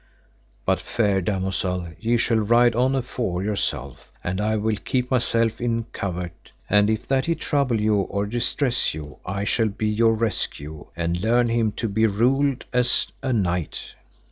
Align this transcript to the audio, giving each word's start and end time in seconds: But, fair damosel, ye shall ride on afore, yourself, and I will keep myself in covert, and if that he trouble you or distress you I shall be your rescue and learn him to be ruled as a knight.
But, 0.65 0.79
fair 0.81 1.21
damosel, 1.21 1.89
ye 1.99 2.17
shall 2.17 2.39
ride 2.39 2.73
on 2.75 2.95
afore, 2.95 3.43
yourself, 3.43 4.11
and 4.23 4.41
I 4.41 4.55
will 4.57 4.77
keep 4.77 5.11
myself 5.11 5.61
in 5.61 5.83
covert, 5.91 6.51
and 6.67 6.89
if 6.89 7.05
that 7.05 7.27
he 7.27 7.35
trouble 7.35 7.79
you 7.79 7.97
or 7.97 8.25
distress 8.25 8.95
you 8.95 9.19
I 9.27 9.43
shall 9.43 9.69
be 9.69 9.87
your 9.89 10.15
rescue 10.15 10.87
and 10.95 11.19
learn 11.21 11.49
him 11.49 11.71
to 11.73 11.87
be 11.87 12.07
ruled 12.07 12.65
as 12.73 13.09
a 13.21 13.31
knight. 13.31 13.93